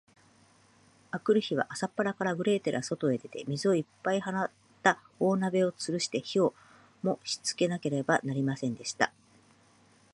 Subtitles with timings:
[1.11, 6.55] あくる日は、朝っぱらから、グレーテルはそとへ出て、水をいっぱいはった大鍋をつるして、火を
[7.03, 9.13] もしつけなければなりませんでした。